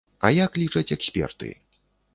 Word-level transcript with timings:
А 0.29 0.31
як 0.37 0.57
лічаць 0.63 0.95
эксперты? 0.99 1.55